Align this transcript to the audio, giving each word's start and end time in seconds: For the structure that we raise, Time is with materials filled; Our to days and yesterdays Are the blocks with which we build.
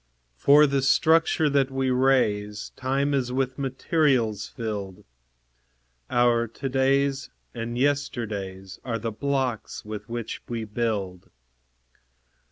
For 0.35 0.65
the 0.65 0.81
structure 0.81 1.47
that 1.47 1.69
we 1.69 1.91
raise, 1.91 2.71
Time 2.75 3.13
is 3.13 3.31
with 3.31 3.59
materials 3.59 4.47
filled; 4.47 5.03
Our 6.09 6.47
to 6.47 6.67
days 6.69 7.29
and 7.53 7.77
yesterdays 7.77 8.79
Are 8.83 8.97
the 8.97 9.11
blocks 9.11 9.85
with 9.85 10.09
which 10.09 10.41
we 10.49 10.63
build. 10.63 11.29